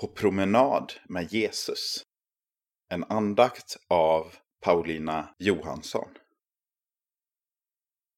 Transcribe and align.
På 0.00 0.08
promenad 0.08 0.92
med 1.08 1.32
Jesus. 1.32 2.02
En 2.88 3.04
andakt 3.04 3.76
av 3.88 4.34
Paulina 4.60 5.34
Johansson. 5.38 6.08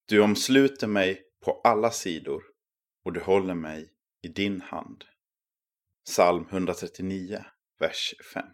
Du 0.08 0.20
omsluter 0.20 0.86
mig 0.86 1.22
på 1.44 1.60
alla 1.64 1.90
sidor 1.90 2.42
och 3.04 3.12
du 3.12 3.20
håller 3.20 3.54
mig 3.54 3.92
i 4.22 4.28
din 4.28 4.60
hand. 4.60 5.04
Psalm 6.04 6.46
139, 6.50 7.44
vers 7.78 8.14
5. 8.34 8.46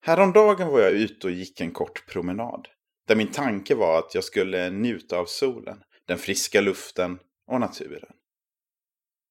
Häromdagen 0.00 0.68
var 0.68 0.80
jag 0.80 0.92
ute 0.92 1.26
och 1.26 1.32
gick 1.32 1.60
en 1.60 1.72
kort 1.72 2.06
promenad. 2.06 2.68
Där 3.06 3.16
min 3.16 3.32
tanke 3.32 3.74
var 3.74 3.98
att 3.98 4.14
jag 4.14 4.24
skulle 4.24 4.70
njuta 4.70 5.18
av 5.18 5.26
solen, 5.26 5.82
den 6.06 6.18
friska 6.18 6.60
luften 6.60 7.18
och 7.46 7.60
naturen. 7.60 8.13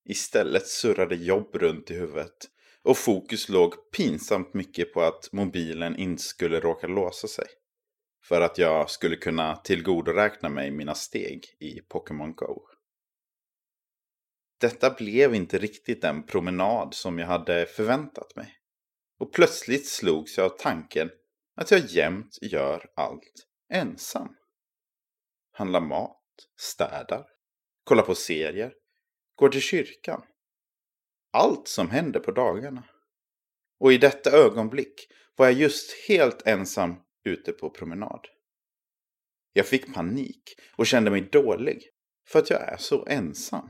Istället 0.05 0.67
surrade 0.67 1.15
jobb 1.15 1.55
runt 1.55 1.91
i 1.91 1.93
huvudet 1.93 2.49
och 2.83 2.97
fokus 2.97 3.49
låg 3.49 3.91
pinsamt 3.91 4.53
mycket 4.53 4.93
på 4.93 5.01
att 5.01 5.29
mobilen 5.31 5.95
inte 5.95 6.23
skulle 6.23 6.59
råka 6.59 6.87
låsa 6.87 7.27
sig. 7.27 7.45
För 8.23 8.41
att 8.41 8.57
jag 8.57 8.89
skulle 8.89 9.15
kunna 9.15 9.55
tillgodoräkna 9.55 10.49
mig 10.49 10.71
mina 10.71 10.95
steg 10.95 11.45
i 11.59 11.81
Pokémon 11.81 12.33
Go. 12.35 12.61
Detta 14.59 14.89
blev 14.89 15.35
inte 15.35 15.57
riktigt 15.57 16.01
den 16.01 16.23
promenad 16.23 16.93
som 16.93 17.19
jag 17.19 17.27
hade 17.27 17.65
förväntat 17.65 18.35
mig. 18.35 18.55
Och 19.19 19.33
plötsligt 19.33 19.87
slogs 19.87 20.37
jag 20.37 20.45
av 20.45 20.57
tanken 20.57 21.09
att 21.55 21.71
jag 21.71 21.79
jämt 21.79 22.37
gör 22.41 22.91
allt 22.95 23.47
ensam. 23.69 24.35
Handlar 25.51 25.81
mat, 25.81 26.21
städar, 26.59 27.25
kollar 27.83 28.03
på 28.03 28.15
serier, 28.15 28.73
går 29.35 29.49
till 29.49 29.61
kyrkan. 29.61 30.23
Allt 31.31 31.67
som 31.67 31.89
händer 31.89 32.19
på 32.19 32.31
dagarna. 32.31 32.83
Och 33.79 33.93
i 33.93 33.97
detta 33.97 34.31
ögonblick 34.31 35.11
var 35.35 35.45
jag 35.45 35.55
just 35.55 36.07
helt 36.07 36.47
ensam 36.47 36.95
ute 37.23 37.51
på 37.51 37.69
promenad. 37.69 38.27
Jag 39.53 39.67
fick 39.67 39.93
panik 39.93 40.59
och 40.75 40.87
kände 40.87 41.11
mig 41.11 41.21
dålig 41.21 41.89
för 42.27 42.39
att 42.39 42.49
jag 42.49 42.61
är 42.61 42.77
så 42.77 43.05
ensam. 43.05 43.69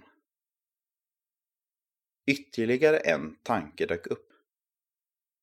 Ytterligare 2.26 2.98
en 2.98 3.36
tanke 3.44 3.86
dök 3.86 4.08
upp. 4.08 4.30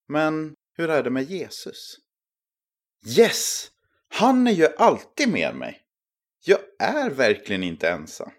Men 0.09 0.55
hur 0.73 0.91
är 0.91 1.03
det 1.03 1.11
med 1.11 1.25
Jesus? 1.31 1.97
Yes! 3.19 3.71
Han 4.09 4.47
är 4.47 4.53
ju 4.53 4.67
alltid 4.67 5.29
med 5.33 5.55
mig. 5.55 5.83
Jag 6.45 6.61
är 6.79 7.11
verkligen 7.11 7.63
inte 7.63 7.91
ensam. 7.91 8.31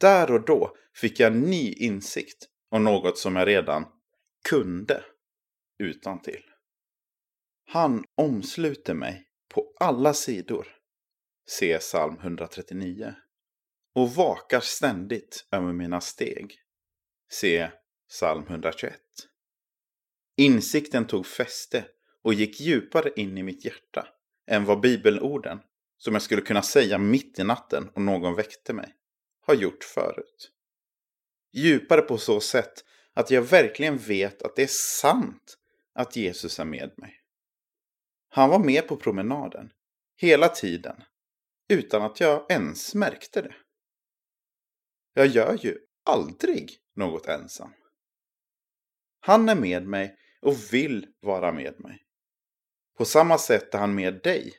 Där 0.00 0.30
och 0.30 0.44
då 0.44 0.76
fick 0.94 1.20
jag 1.20 1.36
ny 1.36 1.72
insikt 1.72 2.48
om 2.70 2.84
något 2.84 3.18
som 3.18 3.36
jag 3.36 3.48
redan 3.48 3.86
kunde 4.48 5.04
utan 5.78 6.22
till. 6.22 6.42
Han 7.66 8.04
omsluter 8.16 8.94
mig 8.94 9.26
på 9.54 9.74
alla 9.80 10.14
sidor. 10.14 10.68
Se 11.48 11.78
psalm 11.78 12.18
139. 12.20 13.14
Och 13.94 14.10
vakar 14.10 14.60
ständigt 14.60 15.46
över 15.52 15.72
mina 15.72 16.00
steg. 16.00 16.54
Se 17.32 17.70
psalm 18.08 18.46
121. 18.46 18.94
Insikten 20.36 21.06
tog 21.06 21.26
fäste 21.26 21.84
och 22.22 22.34
gick 22.34 22.60
djupare 22.60 23.10
in 23.16 23.38
i 23.38 23.42
mitt 23.42 23.64
hjärta 23.64 24.08
än 24.46 24.64
vad 24.64 24.80
bibelorden, 24.80 25.60
som 25.98 26.12
jag 26.12 26.22
skulle 26.22 26.42
kunna 26.42 26.62
säga 26.62 26.98
mitt 26.98 27.38
i 27.38 27.44
natten 27.44 27.90
om 27.94 28.06
någon 28.06 28.34
väckte 28.34 28.72
mig, 28.72 28.94
har 29.50 29.56
gjort 29.56 29.84
förut. 29.84 30.50
Djupare 31.52 32.02
på 32.02 32.18
så 32.18 32.40
sätt 32.40 32.84
att 33.14 33.30
jag 33.30 33.42
verkligen 33.42 33.98
vet 33.98 34.42
att 34.42 34.56
det 34.56 34.62
är 34.62 34.70
sant 35.00 35.56
att 35.94 36.16
Jesus 36.16 36.58
är 36.58 36.64
med 36.64 36.92
mig. 36.96 37.16
Han 38.28 38.50
var 38.50 38.58
med 38.58 38.88
på 38.88 38.96
promenaden, 38.96 39.72
hela 40.16 40.48
tiden, 40.48 41.02
utan 41.68 42.02
att 42.02 42.20
jag 42.20 42.50
ens 42.50 42.94
märkte 42.94 43.42
det. 43.42 43.54
Jag 45.14 45.26
gör 45.26 45.58
ju 45.60 45.78
aldrig 46.04 46.78
något 46.96 47.26
ensam. 47.26 47.72
Han 49.20 49.48
är 49.48 49.54
med 49.54 49.86
mig 49.86 50.16
och 50.40 50.72
vill 50.72 51.06
vara 51.20 51.52
med 51.52 51.80
mig. 51.80 52.02
På 52.98 53.04
samma 53.04 53.38
sätt 53.38 53.74
är 53.74 53.78
han 53.78 53.94
med 53.94 54.22
dig 54.22 54.52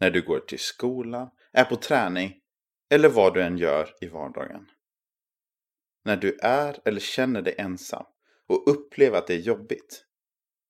när 0.00 0.10
du 0.10 0.22
går 0.22 0.40
till 0.40 0.58
skolan, 0.58 1.30
är 1.52 1.64
på 1.64 1.76
träning 1.76 2.40
eller 2.90 3.08
vad 3.08 3.34
du 3.34 3.42
än 3.42 3.58
gör 3.58 3.94
i 4.00 4.06
vardagen. 4.06 4.70
När 6.04 6.16
du 6.16 6.38
är 6.42 6.80
eller 6.84 7.00
känner 7.00 7.42
dig 7.42 7.54
ensam 7.58 8.04
och 8.46 8.70
upplever 8.70 9.18
att 9.18 9.26
det 9.26 9.34
är 9.34 9.40
jobbigt 9.40 10.04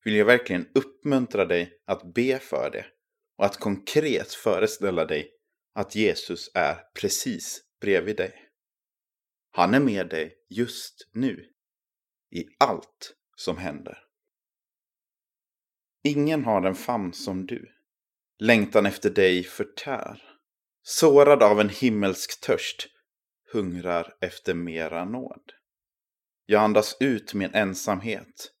vill 0.03 0.15
jag 0.15 0.25
verkligen 0.25 0.67
uppmuntra 0.73 1.45
dig 1.45 1.81
att 1.85 2.13
be 2.13 2.39
för 2.39 2.69
det 2.71 2.85
och 3.37 3.45
att 3.45 3.59
konkret 3.59 4.33
föreställa 4.33 5.05
dig 5.05 5.31
att 5.73 5.95
Jesus 5.95 6.51
är 6.53 6.75
precis 7.01 7.63
bredvid 7.81 8.17
dig. 8.17 8.49
Han 9.51 9.73
är 9.73 9.79
med 9.79 10.09
dig 10.09 10.35
just 10.49 11.09
nu 11.13 11.45
i 12.31 12.45
allt 12.59 13.15
som 13.35 13.57
händer. 13.57 13.97
Ingen 16.03 16.43
har 16.43 16.61
en 16.61 16.75
famn 16.75 17.13
som 17.13 17.45
du. 17.45 17.71
Längtan 18.39 18.85
efter 18.85 19.09
dig 19.09 19.43
förtär. 19.43 20.28
Sårad 20.91 21.43
av 21.43 21.59
en 21.59 21.69
himmelsk 21.69 22.41
törst 22.41 22.87
hungrar 23.51 24.15
efter 24.21 24.53
mera 24.53 25.05
nåd. 25.05 25.51
Jag 26.45 26.63
andas 26.63 26.97
ut 26.99 27.33
min 27.33 27.53
ensamhet. 27.53 28.51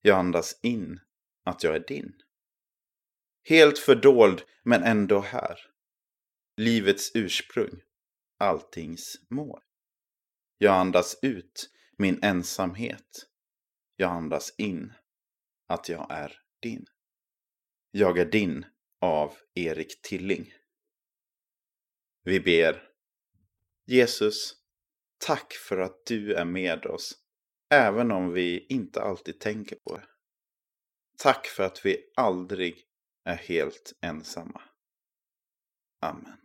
Jag 0.00 0.18
andas 0.18 0.60
in 0.62 1.00
att 1.44 1.62
jag 1.62 1.76
är 1.76 1.84
din. 1.86 2.12
Helt 3.48 3.78
fördold 3.78 4.42
men 4.62 4.82
ändå 4.82 5.20
här. 5.20 5.58
Livets 6.56 7.10
ursprung, 7.14 7.80
alltings 8.38 9.16
mål. 9.30 9.60
Jag 10.58 10.74
andas 10.74 11.18
ut 11.22 11.70
min 11.98 12.18
ensamhet. 12.22 13.26
Jag 13.96 14.10
andas 14.10 14.54
in 14.58 14.92
att 15.68 15.88
jag 15.88 16.06
är 16.10 16.38
din. 16.62 16.86
Jag 17.90 18.18
är 18.18 18.26
din 18.26 18.66
av 19.00 19.34
Erik 19.54 20.02
Tilling. 20.02 20.54
Vi 22.24 22.40
ber. 22.40 22.88
Jesus, 23.86 24.54
tack 25.18 25.52
för 25.52 25.78
att 25.78 26.06
du 26.06 26.34
är 26.34 26.44
med 26.44 26.86
oss, 26.86 27.14
även 27.70 28.12
om 28.12 28.32
vi 28.32 28.66
inte 28.68 29.02
alltid 29.02 29.40
tänker 29.40 29.76
på 29.76 29.96
det. 29.96 30.06
Tack 31.18 31.46
för 31.46 31.62
att 31.62 31.86
vi 31.86 32.12
aldrig 32.16 32.84
är 33.24 33.36
helt 33.36 33.92
ensamma. 34.00 34.62
Amen. 36.00 36.41